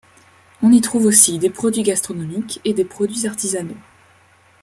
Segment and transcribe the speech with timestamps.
[0.63, 3.77] On y trouve aussi des produits gastronomiques et des produits artisanaux.